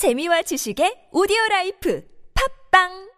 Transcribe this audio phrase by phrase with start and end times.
[0.00, 2.02] 재미와 지식의 오디오 라이프
[2.72, 3.10] 팝빵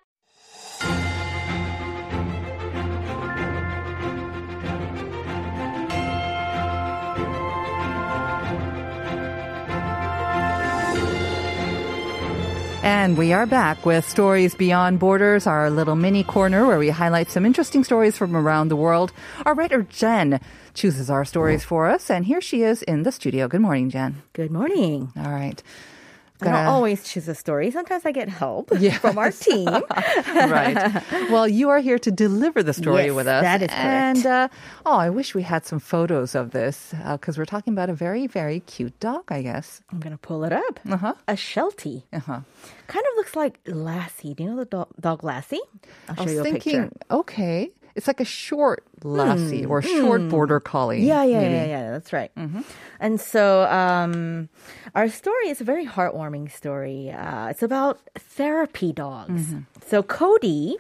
[12.83, 17.31] And we are back with Stories Beyond Borders, our little mini corner where we highlight
[17.31, 19.13] some interesting stories from around the world.
[19.47, 20.41] Our writer Jen
[20.75, 23.47] chooses our stories for us, and here she is in the studio.
[23.47, 24.23] Good morning, Jen.
[24.33, 25.13] Good morning.
[25.17, 25.63] All right.
[26.47, 27.71] I don't always choose a story.
[27.71, 29.69] Sometimes I get help from our team.
[30.35, 31.03] right.
[31.31, 33.43] Well, you are here to deliver the story Yes, with us.
[33.43, 33.79] that is correct.
[33.81, 34.49] And uh,
[34.87, 38.27] oh, I wish we had some photos of this because we're talking about a very,
[38.27, 39.81] very cute dog, I guess.
[39.93, 40.81] I'm going to pull it up.
[40.89, 41.15] Uh-huh.
[41.29, 42.05] A Sheltie.
[42.13, 42.41] Uh-huh.
[42.87, 44.35] Kind of looks like Lassie.
[44.35, 45.61] Do you know the dog, dog Lassie?
[46.09, 47.07] I'll show I was you a thinking, picture.
[47.11, 51.03] okay, it's like a short lassie or a short border collie.
[51.03, 51.55] Yeah, yeah, maybe.
[51.55, 51.91] yeah, yeah.
[51.91, 52.31] That's right.
[53.01, 54.49] And so, um,
[54.95, 57.11] our story is a very heartwarming story.
[57.11, 59.55] Uh, it's about therapy dogs.
[59.87, 60.77] So, Cody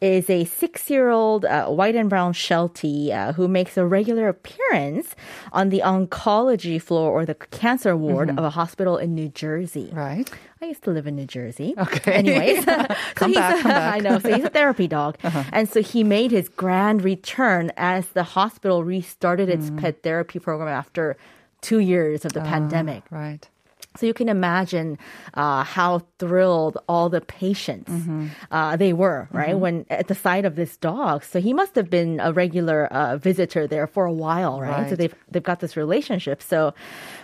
[0.00, 5.16] is a six-year-old uh, white and brown Sheltie uh, who makes a regular appearance
[5.52, 9.90] on the oncology floor or the cancer ward of a hospital in New Jersey.
[9.92, 10.30] Right.
[10.62, 11.74] I used to live in New Jersey.
[11.76, 12.12] Okay.
[12.12, 13.94] Anyways, so Come he's back, a- come back.
[13.96, 14.18] I know.
[14.20, 15.16] So he's a therapy dog,
[15.52, 19.80] and so he made his grand return as the hospital restarted its Mm.
[19.80, 21.16] pet therapy program after
[21.62, 23.02] two years of the pandemic.
[23.10, 23.48] Right.
[23.94, 24.96] So you can imagine
[25.34, 28.28] uh, how thrilled all the patients Mm-hmm.
[28.50, 31.22] uh, they were, right, when at the sight of this dog.
[31.24, 34.88] So he must have been a regular uh, visitor there for a while, right?
[34.88, 36.40] So they've they've got this relationship.
[36.40, 36.72] So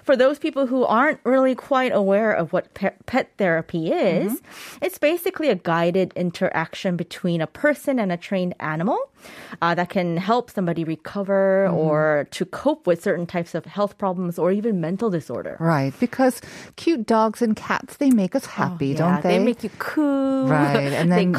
[0.08, 4.84] for those people who aren't really quite aware of what pe- pet therapy is, Mm-hmm.
[4.86, 8.96] it's basically a guided interaction between a person and a trained animal
[9.60, 11.76] uh, that can help somebody recover Mm-hmm.
[11.84, 15.54] or to cope with certain types of health problems or even mental disorder.
[15.60, 15.92] Right.
[16.00, 16.40] Because
[16.76, 19.36] cute dogs and cats, they make us happy, Oh, Yeah, don't they?
[19.36, 20.46] They make you coo.
[20.48, 20.92] Right.
[20.98, 21.34] And they then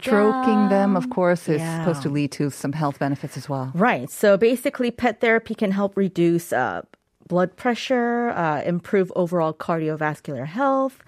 [0.00, 1.80] stroking them, of course, is Yeah.
[1.84, 3.66] supposed to lead to some health benefits as well.
[3.88, 4.08] Right.
[4.08, 6.82] So basically, pet therapy can help reduce uh,
[7.28, 11.02] blood pressure, uh, improve overall cardiovascular health.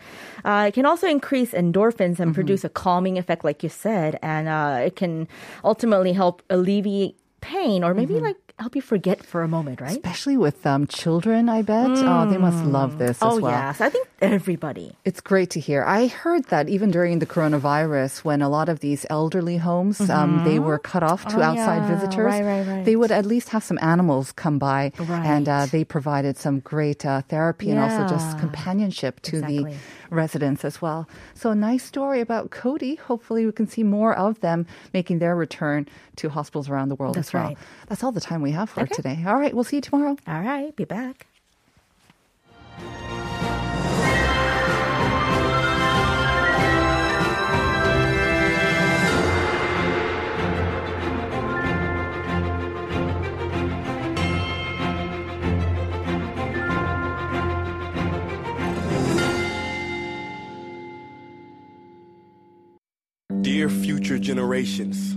[0.45, 4.49] Uh, it can also increase endorphins and produce a calming effect, like you said, and
[4.49, 5.29] uh, it can
[5.65, 9.91] ultimately help alleviate pain or maybe like help you forget for a moment, right?
[9.91, 11.91] Especially with um, children, I bet.
[11.91, 13.51] Oh, they must love this as oh well.
[13.51, 14.97] yes, I think everybody.
[15.05, 15.85] It's great to hear.
[15.85, 20.43] I heard that even during the coronavirus, when a lot of these elderly homes, um,
[20.45, 21.95] they were cut off to Oh, outside yeah.
[21.95, 22.85] visitors, Right, right, right.
[22.85, 27.05] they would at least have some animals come by, and uh, they provided some great
[27.05, 29.75] uh, therapy and also just companionship to the
[30.11, 31.09] residents as well.
[31.35, 32.95] So a nice story about Cody.
[32.95, 34.65] Hopefully, we can see more of them
[34.95, 37.45] making their return to hospitals around the world That's as well.
[37.45, 37.59] right.
[37.89, 39.25] That's all the time we have for today.
[39.27, 40.17] All right, we'll see you tomorrow.
[40.27, 41.27] All right, be back.
[63.43, 65.17] Dear future generations,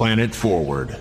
[0.00, 0.96] Planet Forward.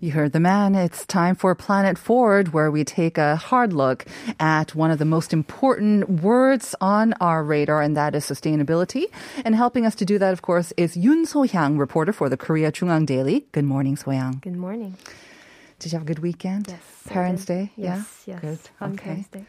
[0.00, 0.74] You heard the man.
[0.74, 4.04] It's time for Planet Forward, where we take a hard look
[4.40, 9.04] at one of the most important words on our radar, and that is sustainability.
[9.44, 12.72] And helping us to do that, of course, is Yoon So-hyang, reporter for the Korea
[12.72, 13.46] JoongAng Daily.
[13.52, 14.40] Good morning, So-hyang.
[14.40, 14.96] Good morning.
[15.78, 16.66] Did you have a good weekend?
[16.66, 16.80] Yes.
[17.06, 17.70] Parents' Day?
[17.76, 18.34] Yes, yeah?
[18.34, 18.40] yes.
[18.42, 18.58] Good.
[18.80, 19.04] Fun okay.
[19.04, 19.44] Parents' Day.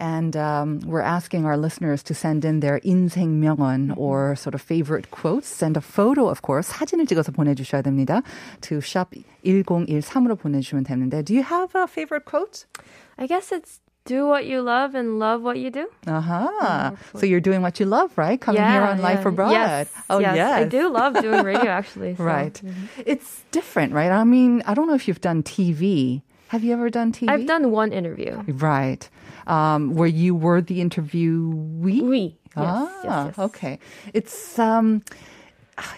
[0.00, 4.62] And um, we're asking our listeners to send in their 인생 명언 or sort of
[4.62, 5.48] favorite quotes.
[5.48, 6.68] Send a photo, of course.
[6.70, 8.22] 사진을 찍어서 보내주셔야 됩니다.
[8.62, 9.14] To shop
[9.44, 11.24] 1013으로 보내주시면 되는데.
[11.24, 12.66] Do you have a favorite quote?
[13.18, 15.86] I guess it's do what you love and love what you do.
[16.06, 16.92] Uh-huh.
[17.16, 18.40] So you're doing what you love, right?
[18.40, 19.50] Coming here on Life Abroad.
[19.50, 20.36] Yes, Oh, yes.
[20.36, 20.52] yes.
[20.52, 22.14] I do love doing radio, actually.
[22.16, 22.54] so, Right.
[22.64, 22.72] mhm.
[23.04, 24.10] It's different, right?
[24.10, 26.22] I mean, I don't know if you've done TV.
[26.48, 27.28] Have you ever done TV?
[27.28, 28.40] I've done one interview.
[28.46, 29.10] Right.
[29.47, 32.01] Um, where you were the interviewee?
[32.01, 32.37] Oui.
[32.55, 33.39] Yes, ah, yes, yes.
[33.39, 33.79] okay.
[34.13, 35.03] It's um,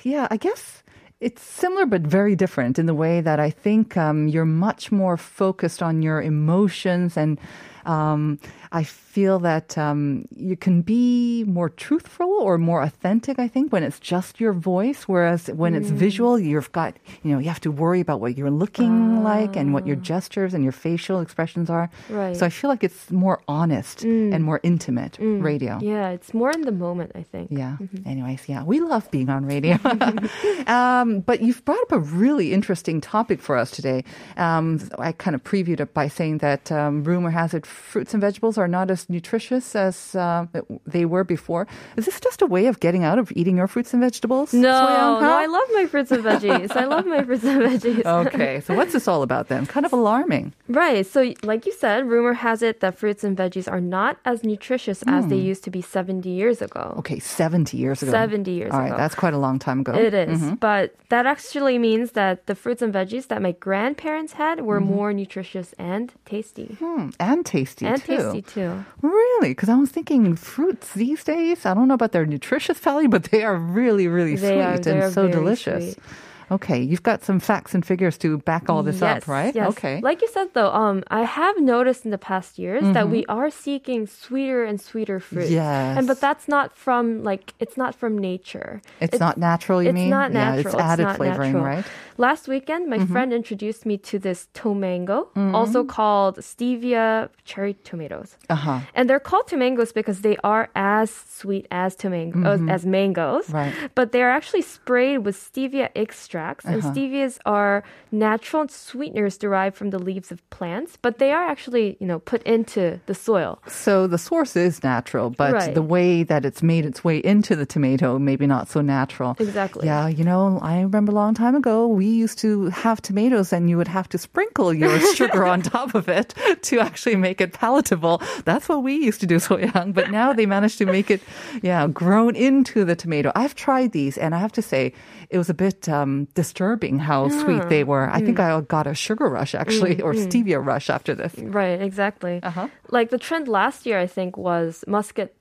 [0.03, 0.27] yeah.
[0.31, 0.83] I guess
[1.21, 5.17] It's similar but very different in the way that I think um, you're much more
[5.17, 7.39] focused on your emotions and
[7.85, 8.39] um,
[8.81, 13.39] I feel that um, you can be more truthful or more authentic.
[13.39, 15.95] I think when it's just your voice, whereas when it's Mm.
[16.07, 16.91] visual, you've got
[17.23, 20.51] you know you have to worry about what you're looking like and what your gestures
[20.55, 21.87] and your facial expressions are.
[21.89, 22.13] Ah.
[22.19, 22.35] Right.
[22.37, 25.13] So I feel like it's more honest and more intimate
[25.49, 25.73] radio.
[25.81, 27.47] Yeah, it's more in the moment, I think.
[27.51, 27.77] Yeah.
[28.05, 29.75] Anyways, yeah, we love being on radio.
[30.67, 34.03] um, but you've brought up a really interesting topic for us today.
[34.37, 34.65] Um,
[34.99, 38.57] I kind of previewed it by saying that um, rumor has it fruits and vegetables
[38.57, 40.45] are not as nutritious as uh,
[40.85, 41.67] they were before.
[41.97, 44.53] Is this just a way of getting out of eating your fruits and vegetables?
[44.53, 45.31] No, no.
[45.33, 46.75] I love my fruits and veggies.
[46.75, 48.05] I love my fruits and veggies.
[48.25, 49.65] Okay, so what's this all about then?
[49.65, 50.53] Kind of alarming.
[50.67, 51.05] Right.
[51.05, 55.03] So, like you said, rumor has it that fruits and veggies are not as nutritious
[55.07, 56.91] as they used to be 70 years ago.
[56.93, 56.99] Hmm.
[56.99, 58.11] Okay, 70 years ago.
[58.11, 58.97] 70 years All right, ago.
[58.97, 59.93] that's quite a long time ago.
[59.93, 64.61] It is, But that actually means that the fruits and veggies that my grandparents had
[64.61, 66.75] were more nutritious and tasty.
[66.79, 68.15] Hmm, and tasty and too.
[68.17, 68.85] tasty too.
[69.01, 69.49] Really?
[69.49, 73.25] Because I was thinking fruits these days, I don't know about their nutritious value, but
[73.25, 75.93] they are really, really They sweet they and so delicious.
[75.93, 76.03] sweet.
[76.51, 79.53] Okay, you've got some facts and figures to back all this yes, up, right?
[79.55, 79.69] Yes.
[79.69, 79.99] Okay.
[80.01, 83.11] Like you said, though, um, I have noticed in the past years that Mm-hmm.
[83.11, 85.49] we are seeking sweeter and sweeter fruits.
[85.51, 85.97] Yes.
[85.97, 88.81] And but that's not from like it's not from nature.
[88.99, 90.09] it's, not natural, you it's mean?
[90.09, 90.73] not Yeah, natural.
[90.75, 91.65] it's added not flavoring, natural.
[91.75, 91.85] right?
[91.85, 92.21] Mm-hmm.
[92.21, 98.37] Last weekend, my friend introduced me to this tomango, also called stevia cherry tomatoes.
[98.49, 98.79] Uh huh.
[98.95, 103.49] And they're called tomangos because they are as sweet as tomango as mangoes.
[103.49, 103.73] Right.
[103.95, 105.89] But they are actually sprayed with stevia
[106.35, 106.93] extracts, and uh-huh.
[106.93, 110.97] stevias are natural sweeteners derived from the leaves of plants.
[111.01, 113.61] But they are actually, you know, put into the soil.
[113.67, 115.73] So the source is natural, but Right.
[115.73, 119.35] the way that it's made its way into the tomato, maybe not so natural.
[119.39, 119.85] Exactly.
[119.87, 123.69] Yeah, you know, I remember a long time ago, we used to have tomatoes and
[123.69, 126.33] you would have to sprinkle your sugar on top of it
[126.63, 128.21] to actually make it palatable.
[128.43, 131.21] That's what we used to do so young, but now they managed to make it,
[131.61, 133.31] yeah, grown into the tomato.
[133.35, 134.93] I've tried these and I have to say,
[135.29, 138.09] it was a bit um, disturbing how sweet they were.
[138.09, 141.33] I think I got a sugar rush actually, or stevia rush after this.
[141.37, 142.39] Right, exactly.
[142.43, 142.67] Uh-huh.
[142.89, 145.33] Like the trend last year, I think, was Muscat.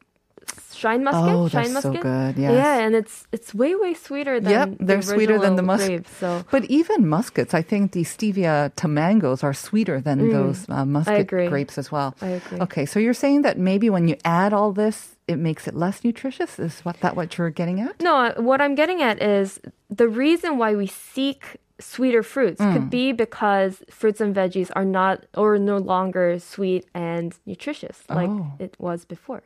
[0.74, 2.52] Shine Muscat, Oh, shine that's so good, yes.
[2.52, 5.86] Yeah, and it's it's way way sweeter than Yep, they're sweeter than the original musk.
[5.86, 10.84] grapes, So But even Muscats, I think the stevia tomangos are sweeter than those uh,
[10.84, 12.14] Muscat grapes as well.
[12.20, 12.60] I agree.
[12.60, 16.04] Okay, so you're saying that maybe when you add all this, it makes it less
[16.04, 16.58] nutritious.
[16.58, 18.00] Is what that what you're getting at?
[18.00, 22.72] No, uh, what I'm getting at is the reason why we seek sweeter fruits Mm.
[22.72, 28.30] could be because fruits and veggies are not or no longer sweet and nutritious like
[28.30, 28.52] Oh.
[28.60, 29.42] it was before.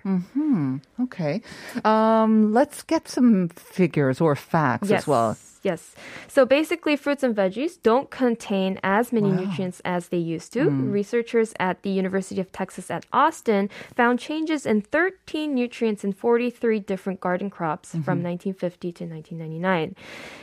[1.00, 1.40] Okay,
[1.84, 5.02] um, let's get some figures or facts Yes.
[5.02, 5.36] as well.
[5.62, 5.94] Yes.
[6.28, 10.64] So basically, fruits and veggies don't contain as many nutrients as they used to.
[10.64, 10.90] Hmm.
[10.90, 16.80] Researchers at the University of Texas at Austin found changes in 13 nutrients in 43
[16.80, 18.02] different garden crops Mm-hmm.
[18.02, 19.94] from 1950 to 1999.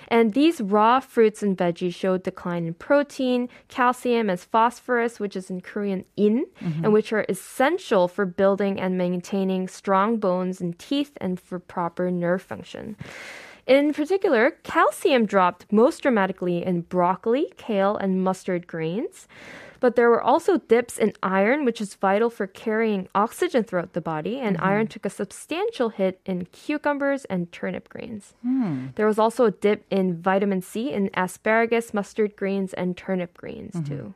[0.07, 5.50] And these raw fruits and veggies showed decline in protein, calcium, as phosphorus, which is
[5.50, 6.83] in Korean in, Mm-hmm.
[6.85, 12.09] and which are essential for building and maintaining strong bones and teeth and for proper
[12.12, 12.95] nerve function.
[13.67, 19.27] In particular, calcium dropped most dramatically in broccoli, kale, and mustard greens.
[19.79, 24.01] But there were also dips in iron, which is vital for carrying oxygen throughout the
[24.01, 24.65] body, and mm-hmm.
[24.65, 28.34] iron took a substantial hit in cucumbers and turnip greens.
[28.41, 28.88] Hmm.
[28.95, 33.75] There was also a dip in vitamin C in asparagus, mustard greens, and turnip greens,
[33.75, 33.95] mm-hmm.
[33.95, 34.13] too.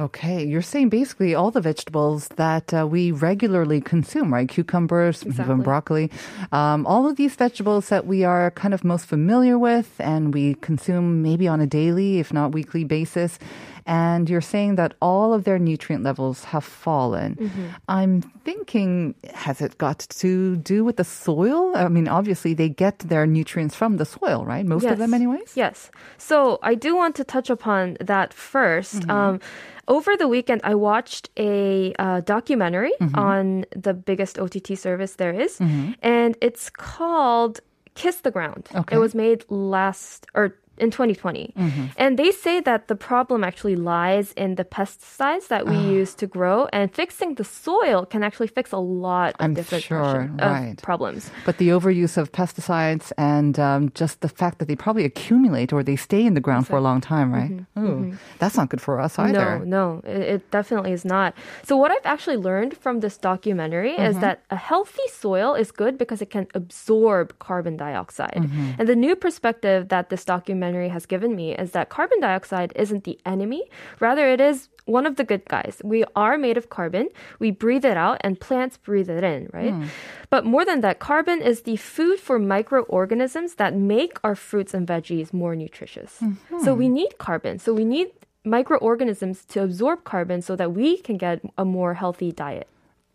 [0.00, 4.48] Okay, you're saying basically all the vegetables that uh, we regularly consume, right?
[4.48, 6.10] Cucumbers, even broccoli,
[6.52, 10.54] um, all of these vegetables that we are kind of most familiar with and we
[10.54, 13.38] consume maybe on a daily, if not weekly basis.
[13.86, 17.36] And you're saying that all of their nutrient levels have fallen.
[17.36, 17.66] Mm-hmm.
[17.88, 21.76] I'm thinking, has it got to do with the soil?
[21.76, 24.64] I mean, obviously they get their nutrients from the soil, right?
[24.66, 25.52] Most of them, anyways.
[25.56, 25.90] Yes.
[26.18, 29.10] So I do want to touch upon that 1st Mm-hmm.
[29.10, 29.40] Um,
[29.88, 33.18] over the weekend, I watched a uh, documentary Mm-hmm.
[33.18, 35.58] on the biggest OTT service there is,
[36.02, 37.60] and it's called
[37.94, 38.68] Kiss the Ground.
[38.74, 38.96] Okay.
[38.96, 41.54] It was made last or in 2020.
[41.96, 46.26] And they say that the problem actually lies in the pesticides that we use to
[46.26, 50.40] grow, and fixing the soil can actually fix a lot of I'm different sure, of
[50.40, 50.76] right.
[50.82, 51.30] problems.
[51.44, 55.82] But the overuse of pesticides and um, just the fact that they probably accumulate or
[55.82, 57.52] they stay in the ground for a long time, right?
[57.78, 59.58] Ooh, That's not good for us either.
[59.64, 61.34] No, no, it, it definitely is not.
[61.64, 64.20] So what I've actually learned from this documentary is Mm-hmm.
[64.22, 68.34] that a healthy soil is good because it can absorb carbon dioxide.
[68.36, 68.70] Mm-hmm.
[68.78, 73.04] And the new perspective that this documentary has given me is that carbon dioxide isn't
[73.04, 73.64] the enemy,
[73.98, 75.80] rather it is one of the good guys.
[75.84, 77.08] We are made of carbon.
[77.38, 79.72] We breathe it out and plants breathe it in, right?
[79.72, 79.84] Hmm.
[80.30, 84.86] But more than that, carbon is the food for microorganisms that make our fruits and
[84.86, 86.18] veggies more nutritious.
[86.20, 86.64] Mm-hmm.
[86.64, 87.58] So we need carbon.
[87.58, 88.08] So we need
[88.44, 92.68] microorganisms to absorb carbon so that we can get a more healthy diet.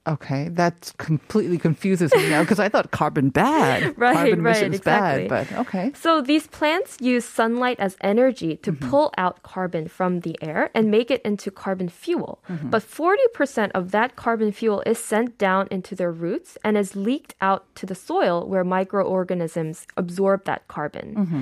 [0.08, 3.96] Okay, that completely confuses me now because I thought carbon bad.
[4.06, 5.28] Right, carbon right, emissions exactly.
[5.28, 5.92] bad, but okay.
[5.96, 8.90] So these plants use sunlight as energy to mm-hmm.
[8.90, 12.44] pull out carbon from the air and make it into carbon fuel.
[12.50, 12.70] Mm-hmm.
[12.70, 17.36] But 40% of that carbon fuel is sent down into their roots and is leaked
[17.42, 21.16] out to the soil where microorganisms absorb that carbon.
[21.16, 21.42] Mm-hmm.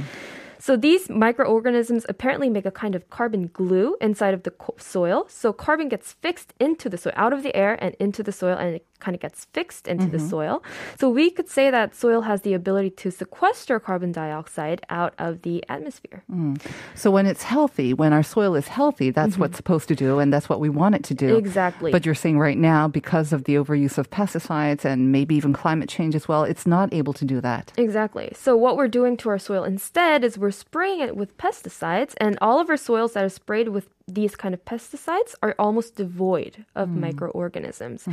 [0.63, 5.25] So these microorganisms apparently make a kind of carbon glue inside of the soil.
[5.27, 8.55] So carbon gets fixed into the soil, out of the air and into the soil,
[8.58, 10.29] and it kind of gets fixed into the mm-hmm.
[10.29, 10.63] soil.
[11.00, 15.41] So we could say that soil has the ability to sequester carbon dioxide out of
[15.41, 16.24] the atmosphere.
[16.31, 16.60] Mm.
[16.95, 19.57] So when it's healthy, when our soil is healthy, that's what's mm-hmm.
[19.57, 21.36] supposed to do, and that's what we want it to do.
[21.36, 21.91] Exactly.
[21.91, 25.89] But you're saying right now, because of the overuse of pesticides and maybe even climate
[25.89, 27.74] change as well, it's not able to do that.
[27.77, 28.31] Exactly.
[28.36, 32.38] So what we're doing to our soil instead is we're spraying it with pesticides, and
[32.41, 36.65] all of our soils that are sprayed with these kind of pesticides are almost devoid
[36.75, 38.05] of microorganisms.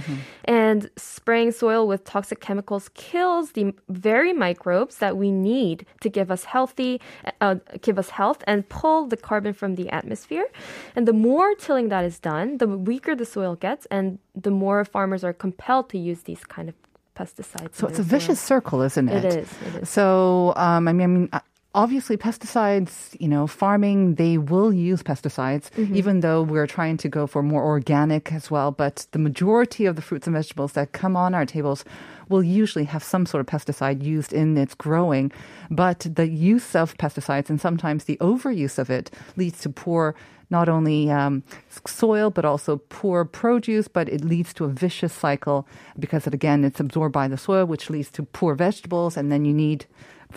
[0.45, 6.31] And spraying soil with toxic chemicals kills the very microbes that we need to give
[6.31, 7.01] us healthy,
[7.41, 10.47] uh, give us health, and pull the carbon from the atmosphere.
[10.95, 14.85] And the more tilling that is done, the weaker the soil gets, and the more
[14.85, 16.77] farmers are compelled to use these kind of
[17.17, 17.75] pesticides.
[17.75, 19.25] So it's a vicious circle, isn't it?
[19.25, 19.89] It is, it is.
[19.89, 21.31] So, um, I mean, I mean,
[21.75, 23.17] obviously, pesticides.
[23.21, 25.95] You know, farming they will use pesticides, Mm-hmm.
[25.97, 28.71] even though we're trying to go for more organic as well.
[28.71, 31.85] But the majority of the fruits and vegetables that come on our tables
[32.29, 35.33] will usually have some sort of pesticide used in its growing.
[35.71, 40.15] But the use of pesticides and sometimes the overuse of it leads to poor
[40.53, 41.45] not only um,
[41.87, 45.67] soil but also poor produce, but it leads to a vicious cycle
[45.99, 49.45] because it, again it's absorbed by the soil, which leads to poor vegetables, and then
[49.45, 49.87] you need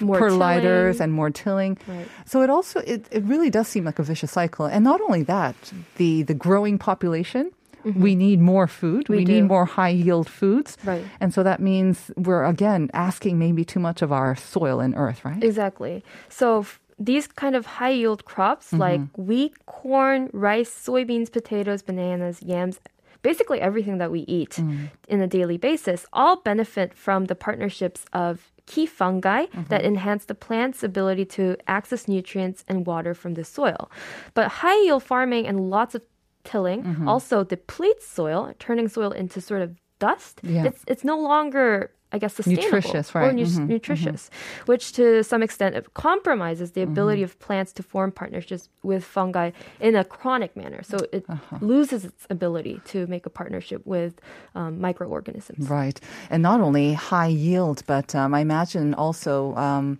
[0.02, 0.18] More
[0.96, 1.02] tilling.
[1.02, 1.78] and more tilling.
[1.88, 2.08] Right.
[2.26, 4.66] So it also it, it really does seem like a vicious cycle.
[4.66, 5.56] And not only that,
[5.98, 7.52] the the growing population.
[7.84, 9.04] We need more food.
[9.04, 9.14] Mm-hmm.
[9.14, 10.78] We need more high yield foods.
[10.86, 11.04] Right.
[11.20, 15.26] And so that means we're again asking maybe too much of our soil and earth,
[15.26, 15.44] right?
[15.44, 16.02] Exactly.
[16.30, 22.42] So f- these kind of high yield crops like wheat, corn, rice, soybeans, potatoes, bananas,
[22.42, 22.80] yams,
[23.22, 24.60] basically everything that we eat
[25.10, 29.64] in a daily basis all benefit from the partnerships of key fungi mm-hmm.
[29.70, 33.92] that enhance the plant's ability to access nutrients and water from the soil.
[34.34, 36.02] But high yield farming and lots of
[36.44, 37.08] tilling mm-hmm.
[37.08, 40.40] also depletes soil, turning soil into sort of dust.
[40.44, 40.66] Yeah.
[40.66, 43.36] It's it's no longer I guess sustainable Nutritious, or right.
[43.36, 44.30] nu- Mhm, nutritious,
[44.68, 47.40] which to some extent compromises the ability Mm-hmm.
[47.40, 49.48] of plants to form partnerships with fungi
[49.88, 50.82] in a chronic manner.
[50.84, 51.58] So it Uh-huh.
[51.74, 54.14] loses its ability to make a partnership with
[54.60, 55.68] um, microorganisms.
[55.70, 56.00] Right.
[56.30, 59.98] And not only high yield, but um, I imagine also, um,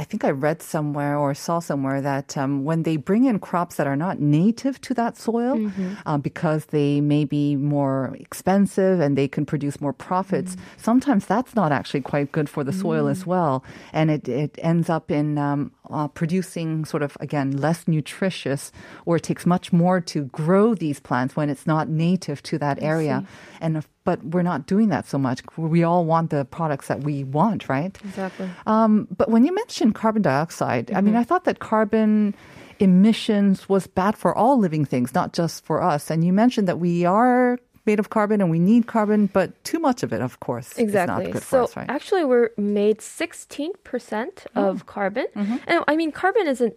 [0.00, 3.76] I think I read somewhere or saw somewhere that um, when they bring in crops
[3.76, 5.70] that are not native to that soil,
[6.06, 11.54] uh, because they may be more expensive and they can produce more profits, sometimes that's
[11.54, 13.62] not actually quite good for the soil as well.
[13.92, 18.72] And it, it ends up in um, uh, producing sort of, again, less nutritious,
[19.04, 22.82] or it takes much more to grow these plants when it's not native to that
[22.82, 23.24] area.
[23.60, 25.42] And if, but we're not doing that so much.
[25.56, 27.96] We all want the products that we want, right?
[28.04, 28.48] Exactly.
[28.66, 32.34] Um, but when you mentioned carbon dioxide, I mean, I thought that carbon
[32.78, 36.10] emissions was bad for all living things, not just for us.
[36.10, 37.58] And you mentioned that we are
[37.90, 41.24] made of carbon and we need carbon, but too much of it, of course, Exactly.
[41.24, 41.90] is not good so for us, right?
[41.96, 44.68] actually, we're made 16% Oh.
[44.70, 45.56] of carbon, Mm-hmm.
[45.70, 46.74] and I mean, carbon isn't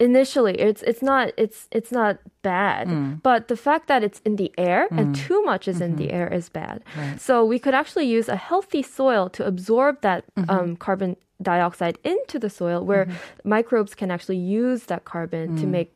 [0.00, 3.22] initially it's it's not it's it's not bad Mm.
[3.28, 6.18] but the fact that it's in the air and too much is in the Mm-hmm.
[6.20, 6.76] air is bad
[7.26, 10.50] so we could actually use a healthy soil to absorb that Mm-hmm.
[10.54, 11.10] um, carbon
[11.50, 13.04] dioxide into the soil where
[13.56, 15.60] microbes can actually use that carbon Mm.
[15.60, 15.90] to make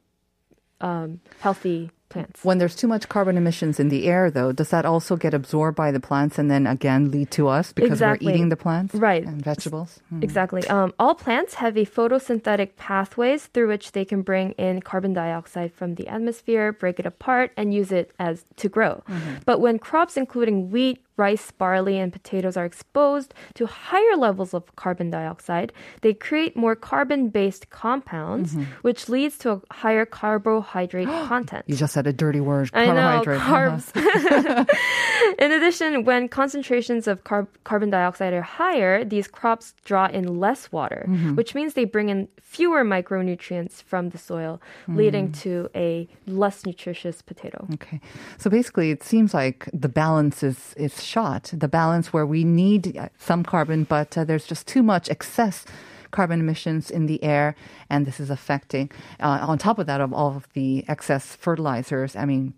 [0.88, 1.10] um,
[1.44, 2.44] healthy plants.
[2.44, 5.76] When there's too much carbon emissions in the air, though, does that also get absorbed
[5.76, 8.26] by the plants and then again lead to us because Exactly.
[8.26, 9.24] we're eating the plants Right.
[9.24, 10.00] and vegetables?
[10.08, 10.22] Hmm.
[10.22, 10.66] Exactly.
[10.68, 15.72] Um, all plants have a photosynthetic pathways through which they can bring in carbon dioxide
[15.72, 19.02] from the atmosphere, break it apart, and use it as to grow.
[19.44, 24.74] But when crops including wheat, rice, barley, and potatoes are exposed to higher levels of
[24.76, 25.72] carbon dioxide,
[26.02, 31.64] they create more carbon-based compounds, which leads to a higher carbohydrate content.
[31.66, 32.70] You just said a dirty word.
[32.72, 33.40] I know, carbohydrate.
[33.40, 34.64] Uh-huh.
[34.64, 35.36] carbs.
[35.38, 40.70] in addition, when concentrations of carb- carbon dioxide are higher, these crops draw in less
[40.72, 41.34] water, Mm-hmm.
[41.36, 45.40] which means they bring in fewer micronutrients from the soil, leading Mm.
[45.42, 47.66] to a less nutritious potato.
[47.74, 48.00] Okay.
[48.38, 51.50] So basically, it seems like the balance is, is shot.
[51.52, 55.64] The balance where we need uh, some carbon, but uh, there's just too much excess
[56.10, 57.54] carbon emissions in the air,
[57.90, 62.16] and this is affecting, uh, on top of that, of all of the excess fertilizers,
[62.16, 62.54] I mean,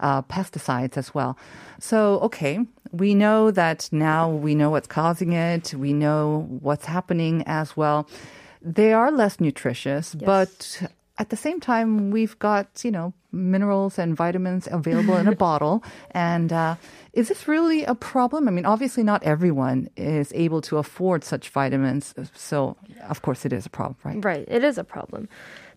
[0.00, 1.36] uh, pesticides as well.
[1.78, 2.60] So, okay,
[2.90, 8.08] we know that now we know what's causing it, we know what's happening as well.
[8.62, 10.82] They are less nutritious, but
[11.20, 15.84] at the same time, we've got, you know, minerals and vitamins available in a bottle.
[16.12, 16.76] And uh,
[17.12, 18.48] is this really a problem?
[18.48, 22.14] I mean, obviously, not everyone is able to afford such vitamins.
[22.34, 24.24] So, of course, it is a problem, right?
[24.24, 25.28] Right, it is a problem.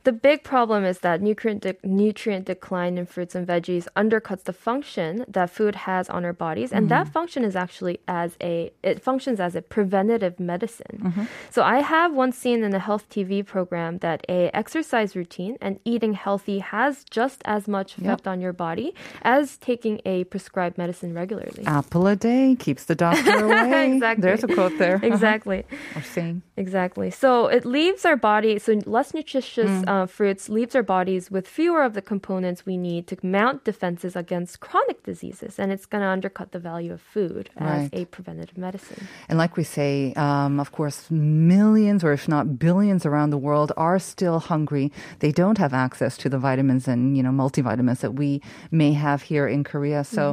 [0.03, 4.53] The big problem is that nutrient de- nutrient decline in fruits and veggies undercuts the
[4.53, 7.13] function that food has on our bodies, and that mm-hmm.
[7.13, 10.99] function is actually as a it functions as a preventative medicine.
[11.03, 11.23] Mm-hmm.
[11.49, 15.79] So I have once seen in a health TV program that a exercise routine and
[15.85, 21.13] eating healthy has just as much effect on your body as taking a prescribed medicine
[21.13, 21.63] regularly.
[21.65, 23.93] Apple a day keeps the doctor away.
[23.93, 24.21] Exactly.
[24.21, 24.99] There's a quote there.
[25.01, 25.63] Exactly.
[25.95, 26.41] or saying.
[26.57, 27.09] Exactly.
[27.09, 29.92] So it leaves our body, so less nutritious mm.
[29.93, 34.13] Uh, fruits leaves our bodies with fewer of the components we need to mount defenses
[34.23, 35.51] against chronic diseases.
[35.61, 37.89] And it's going to undercut the value of food as Right.
[38.01, 39.01] a preventative medicine.
[39.29, 43.69] And like we say, um, of course, millions or if not billions around the world
[43.87, 44.91] are still hungry.
[45.19, 49.19] They don't have access to the vitamins and, you know, multivitamins that we may have
[49.31, 50.03] here in Korea.
[50.03, 50.23] So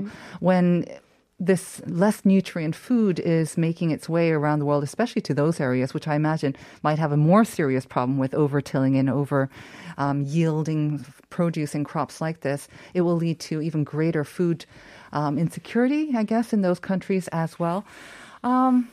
[0.40, 0.84] when
[1.40, 5.94] this less nutrient food is making its way around the world, especially to those areas,
[5.94, 9.48] which I imagine might have a more serious problem with over-tilling and over
[9.96, 14.66] um, yielding produce and crops like this, it will lead to even greater food
[15.12, 17.84] um, insecurity, I guess, in those countries as well.
[18.44, 18.88] Um,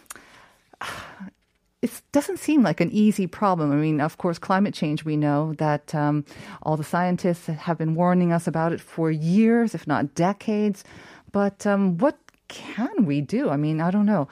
[1.82, 3.72] it doesn't seem like an easy problem.
[3.72, 6.26] I mean, of course, climate change, we know that um,
[6.64, 10.84] all the scientists have been warning us about it for years, if not decades.
[11.32, 13.50] But um, what can we do?
[13.50, 14.28] I mean, I don't know.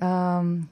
[0.00, 0.68] Um,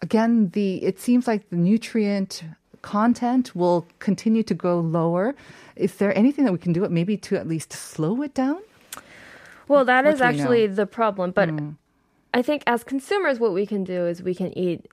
[0.00, 2.44] again, the it seems like the nutrient
[2.82, 5.34] content will continue to go lower.
[5.76, 8.60] Is there anything that we can do, It maybe to at least slow it down?
[9.68, 10.30] Well, that What is we know?
[10.30, 11.30] actually the problem.
[11.30, 11.50] But
[12.34, 14.86] I think as consumers, what we can do is we can eat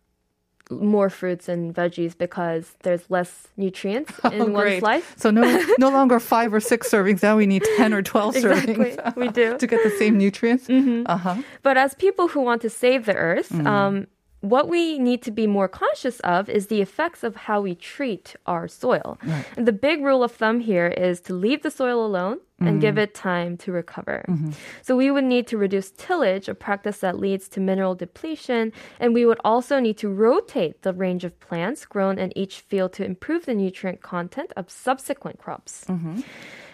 [0.69, 4.61] more fruits and veggies because there's less nutrients in Oh, slice.
[4.63, 4.83] great.
[4.83, 5.13] life.
[5.17, 5.41] So no,
[5.79, 7.23] no longer five or six servings.
[7.23, 9.15] Now we need ten or twelve Exactly, servings.
[9.15, 9.57] we do.
[9.61, 10.69] to get the same nutrients.
[10.69, 11.35] Uh huh.
[11.63, 13.65] But as people who want to save the earth, Mm.
[13.67, 14.07] um,
[14.41, 18.35] what we need to be more conscious of is the effects of how we treat
[18.45, 19.17] our soil.
[19.57, 22.95] And the big rule of thumb here is to leave the soil alone and give
[22.95, 23.03] Mm.
[23.03, 24.25] it time to recover.
[24.27, 24.51] Mm-hmm.
[24.81, 29.13] So we would need to reduce tillage, a practice that leads to mineral depletion, and
[29.13, 33.05] we would also need to rotate the range of plants grown in each field to
[33.05, 35.85] improve the nutrient content of subsequent crops.
[35.87, 36.19] Mm-hmm.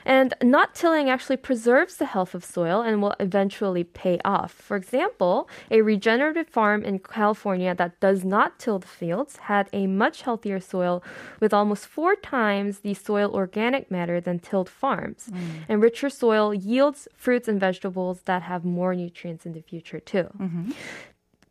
[0.06, 4.52] And not tilling actually preserves the health of soil and will eventually pay off.
[4.52, 9.88] For example, a regenerative farm in California that does not till the fields had a
[9.88, 11.04] much healthier soil
[11.40, 15.30] with almost four times the soil organic matter than tilled farms.
[15.32, 15.40] Mm.
[15.68, 20.30] And richer soil yields fruits and vegetables that have more nutrients in the future too.
[20.38, 20.72] Mm-hmm.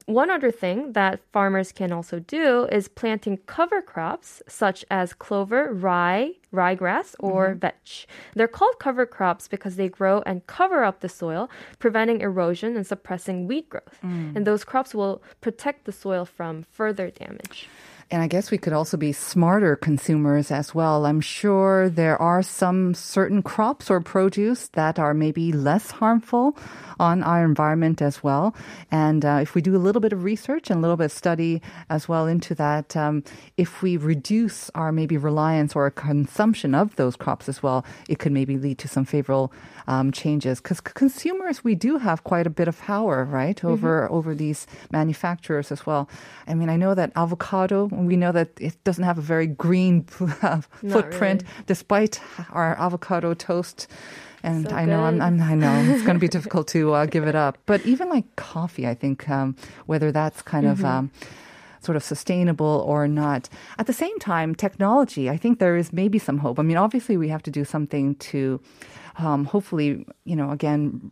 [0.07, 5.73] One other thing that farmers can also do is planting cover crops such as clover,
[5.73, 7.61] rye, ryegrass, or mm-hmm.
[7.61, 8.07] vetch.
[8.35, 12.87] They're called cover crops because they grow and cover up the soil, preventing erosion and
[12.87, 13.99] suppressing weed growth.
[14.05, 14.37] Mm.
[14.37, 17.69] And those crops will protect the soil from further damage.
[18.11, 21.07] And I guess we could also be smarter consumers as well.
[21.07, 26.57] I'm sure there are some certain crops or produce that are maybe less harmful
[27.01, 28.55] on our environment as well.
[28.91, 31.13] And uh, if we do a little bit of research and a little bit of
[31.13, 33.25] study as well into that, um,
[33.57, 38.33] if we reduce our maybe reliance or consumption of those crops as well, it could
[38.33, 39.53] maybe lead to some favorable
[39.87, 40.61] um, changes.
[40.61, 45.73] Because consumers, we do have quite a bit of power, right, over over these manufacturers
[45.73, 46.09] as well.
[46.47, 50.07] I mean, I know that avocado we know that it doesn't have a very green
[50.43, 53.87] uh, footprint, despite our avocado toast.
[54.43, 55.23] And So I know, I'm.
[55.23, 57.57] I'm, I know it's going to be difficult to uh, give it up.
[57.65, 61.11] But even like coffee, I think um, whether that's kind of um,
[61.81, 63.49] sort of sustainable or not.
[63.79, 66.59] At the same time, technology, I think there is maybe some hope.
[66.59, 68.61] I mean, obviously, we have to do something to
[69.17, 71.11] um, hopefully, you know, again,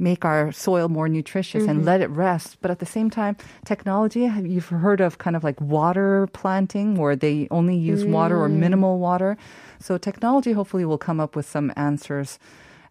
[0.00, 2.56] make our soil more nutritious and let it rest.
[2.60, 6.94] But at the same time, technology, have you've heard of kind of like water planting
[6.96, 9.36] where they only use water or minimal water.
[9.78, 12.38] So technology hopefully will come up with some answers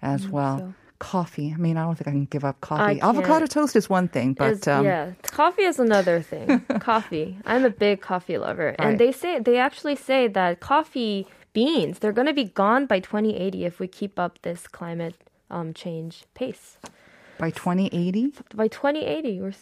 [0.01, 0.57] as well.
[0.59, 0.73] so.
[0.99, 1.53] Coffee.
[1.53, 2.99] I mean, I don't think I can give up coffee.
[3.01, 6.59] Avocado toast is one thing, but um, yeah, coffee is another thing.
[6.81, 7.37] coffee.
[7.45, 8.85] I'm a big coffee lover, Right.
[8.85, 12.99] and they say they actually say that coffee beans they're going to be gone by
[12.99, 15.15] 2080 if we keep up this climate
[15.49, 16.77] um, change pace.
[17.39, 19.53] By 2080, By 2080, we're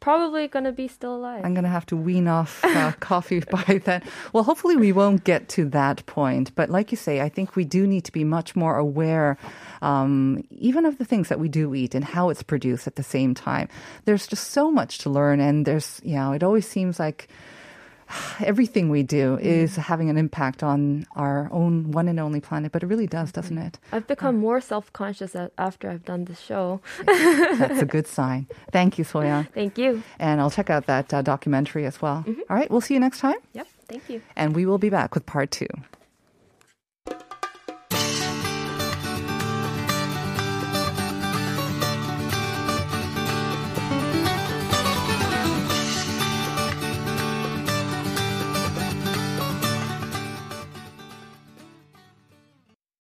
[0.00, 1.44] probably going to be still alive.
[1.44, 4.02] I'm going to have to wean off uh, coffee by then.
[4.32, 6.54] Well, hopefully we won't get to that point.
[6.54, 9.38] But like you say, I think we do need to be much more aware,
[9.80, 13.02] um, even of the things that we do eat and how it's produced at the
[13.02, 13.68] same time.
[14.04, 17.28] There's just so much to learn, and there's, you know, it always seems like
[18.40, 19.46] everything we do mm-hmm.
[19.46, 23.32] is having an impact on our own one and only planet, but it really does,
[23.32, 23.66] doesn't mm-hmm.
[23.66, 23.78] it?
[23.92, 26.80] I've become more self-conscious after I've done this show.
[27.06, 28.46] That's a good sign.
[28.72, 29.52] Thank you, So-hyang.
[29.52, 30.02] Thank you.
[30.18, 32.24] And I'll check out that uh, documentary as well.
[32.26, 32.40] Mm-hmm.
[32.48, 33.38] All right, we'll see you next time.
[33.52, 33.66] Yep.
[33.88, 34.22] Thank you.
[34.36, 35.66] And we will be back with part two.